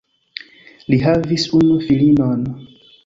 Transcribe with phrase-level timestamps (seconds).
[0.93, 2.43] Li havis unu filinon.